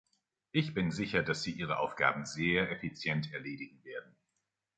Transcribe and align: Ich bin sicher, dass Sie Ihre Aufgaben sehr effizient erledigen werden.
Ich 0.51 0.73
bin 0.73 0.89
sicher, 0.89 1.21
dass 1.21 1.43
Sie 1.43 1.51
Ihre 1.51 1.77
Aufgaben 1.77 2.25
sehr 2.25 2.71
effizient 2.71 3.31
erledigen 3.33 3.83
werden. 3.83 4.15